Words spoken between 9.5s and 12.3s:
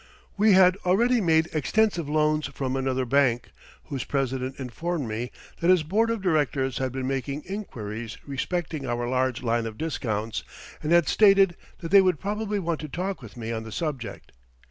of discounts, and had stated that they would